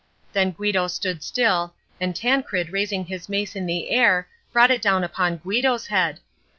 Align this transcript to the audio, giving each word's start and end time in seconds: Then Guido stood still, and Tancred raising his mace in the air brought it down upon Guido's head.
Then 0.33 0.49
Guido 0.49 0.87
stood 0.87 1.21
still, 1.21 1.75
and 1.99 2.15
Tancred 2.15 2.71
raising 2.71 3.05
his 3.05 3.29
mace 3.29 3.55
in 3.55 3.67
the 3.67 3.91
air 3.91 4.27
brought 4.51 4.71
it 4.71 4.81
down 4.81 5.03
upon 5.03 5.37
Guido's 5.37 5.85
head. 5.85 6.19